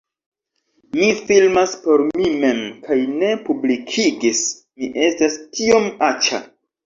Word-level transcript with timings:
Mi 0.99 1.09
filmas 1.31 1.75
por 1.83 2.01
mi 2.07 2.29
mem 2.45 2.63
kaj 2.87 2.97
ne 3.19 3.29
publikigis, 3.49 4.41
mi 4.81 4.89
estas 5.09 5.39
tiom 5.61 5.87
aĉa 6.11 6.41